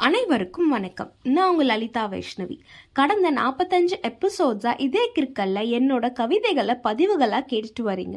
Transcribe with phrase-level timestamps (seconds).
[0.00, 1.12] அனைவருக்கும் வணக்கம்.
[1.22, 2.58] நான் உங்கள் லலிதா வைஷ்ணவி.
[2.92, 8.14] கடந்த நாற்பத்தஞ்சு எபிசோட்ஸாக இதே கிற்கல்ல என்னோட கவிதைகளை பதிவுகளாக கேட்டுட்டு வரீங்க.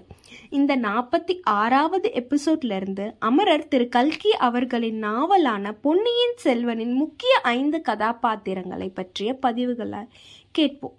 [0.50, 9.38] இந்த நாற்பத்தி ஆறாவது எபிசோட்லேருந்து அமரர் திரு கல்கி அவர்களின் நாவலான பொன்னியின் செல்வனின் முக்கிய ஐந்து கதாபாத்திரங்களை பற்றிய
[9.42, 10.08] பதிவுகளை
[10.52, 10.96] கேட்போம்.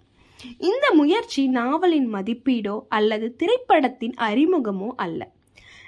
[0.57, 5.29] இந்த முயற்சி நாவலின் மதிப்பீடோ அல்லது திரைப்படத்தின் அறிமுகமோ அல்ல.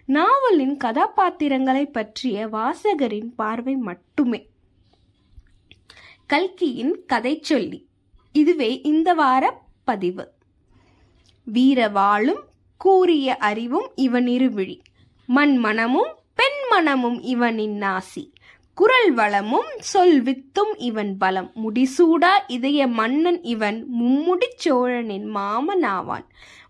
[0.05, 4.45] நாவலின் கதாபாத்திரங்களை பற்றிய வாசகரின் பார்வை மட்டுமே.
[6.27, 7.87] கல்கியின் கதை சொல்லி
[8.31, 10.33] இதுவே இந்த வார பதிவு.
[11.53, 12.41] வீரவாளும்
[12.77, 14.79] கூறிய அறிவும் இவன் இருவிழி
[15.25, 18.33] மண் மனமும் பெண் மனமும் இவனின் நாசி.
[18.79, 21.51] குரல் வளமும் சொல் வித்தும் இவன் பலம்.
[21.55, 26.25] முடிசூடா இதய மன்னன் இவன் மும்முடிச் சோழனின் மாமனாவான்.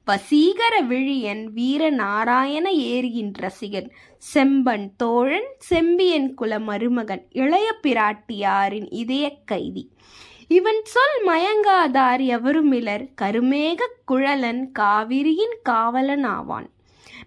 [0.07, 3.89] வசீகர விழியன் வீர நாராயண ஏரியின் ரசிகன்.
[4.33, 7.25] செம்பன் தோழன் செம்பியன் குல மருமகன்.
[7.31, 9.89] இளைய பிராட்டியாரின் இதய கைதி.
[10.47, 13.07] இவன் சொல் மயங்காதார் எவருமிலர்.
[13.21, 13.79] கருமேக
[14.11, 16.69] குழலன் காவிரியின் காவலன் ஆவான்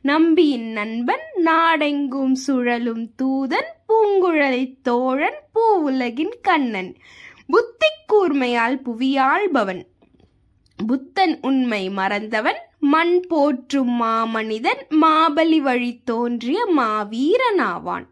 [0.02, 6.96] நம்பியின் நண்பன் நாடெங்கும் சுழலும் தூதன் பூங்குழலை தோழன் பூ உலகின் கண்ணன்.
[7.46, 9.82] புத்தி கூர்மையால் புவியாள்பவன்
[10.86, 18.06] புத்தன் உண்மை மறந்தவன் மண் போற்றும் மாமனிதன் மாபலி வழி தோன்றிய மாவீரனாவான்.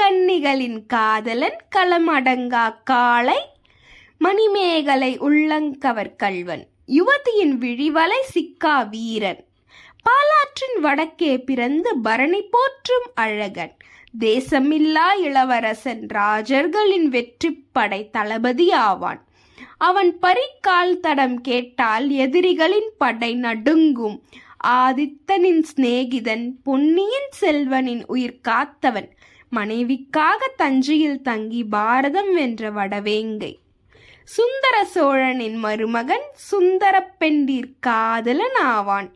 [0.00, 3.38] கன்னிகளின் காதலன் களமடங்கா காளை
[4.18, 9.44] மணிமேகலை உள்ளங்கவர் கல்வன் யுவதியின் விழிவலை சிக்கா வீரன்.
[10.06, 13.76] பாலாற்றின் வடக்கே பிறந்து பரணி போற்றும் அழகன்.
[14.20, 19.24] தேசமில்லா இளவரசன் ராஜர்களின் வெற்றி படை தளபதி ஆவான்.
[19.78, 24.22] அவன் பரிக்கால் தடம் கேட்டால் எதிரிகளின் படை நடுங்கும்.
[24.66, 29.10] ஆதித்தனின் சிநேகிதன் பொன்னியின் செல்வனின் உயிர் காத்தவன்.
[29.56, 33.52] மனைவிக்காக தஞ்சையில் தங்கி பாரதம் வென்ற வடவேங்கை.
[34.24, 39.12] சுந்தர சோழனின் மருமகன் சுந்தர பெண்டிற் காதலன் ஆவான்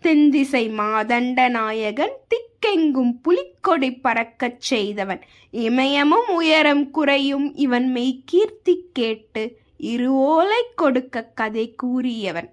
[0.00, 5.22] தென்திசை மாதண்ட நாயகன் திக்கெங்கும் புலிக்கொடி பறக்கச் செய்தவன்.
[5.50, 12.48] இமயமும் உயரம் குறையும் இவன் மெய்கீர்த்தி கேட்டு இரு ஓலை கொடுக்க கதை கூறியவன்.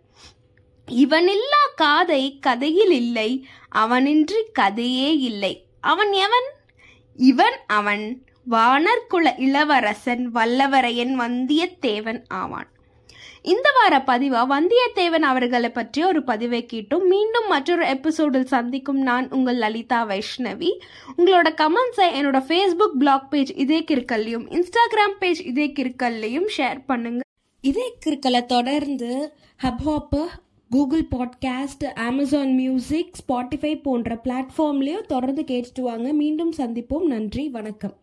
[0.92, 3.46] இவனில்லா காதை கதையில் இல்லை
[3.76, 5.66] அவனின்றி கதையே இல்லை.
[5.82, 6.50] அவன் எவன்?
[7.16, 8.26] இவன் அவன்.
[8.52, 12.68] வானர்குல இளவரசன் வல்லவரையன் வந்தியத்தேவன் ஆவான்.
[13.42, 17.08] இந்த வார பதிவா வந்தியத்தேவன் அவர்களை பற்றிய ஒரு பதிவை கேட்டும்.
[17.08, 20.80] மீண்டும் மற்றொரு எபிசோடில் சந்திக்கும் நான் உங்கள் லலிதா வைஷ்ணவி.
[21.18, 27.22] உங்களோட கமெண்ட்ஸை என்னோட ஃபேஸ்புக் பிளாக் பேஜ் இதே கிற்கல்லையும் இன்ஸ்டாகிராம் பேஜ் இதே கிற்கல்லையும் ஷேர் பண்ணுங்க.
[27.62, 30.28] இதே கிற்கலை தொடர்ந்து ஹப்ஹாப்பு
[30.70, 36.14] Google podcast Amazon music Spotify போன்ற பிளாட்ஃபார்ம்லேயும் தொடர்ந்து கேட்டுட்டு வாங்க.
[36.14, 37.04] மீண்டும் சந்திப்போம்.
[37.04, 37.50] நன்றி.
[37.50, 37.96] வணக்கம்.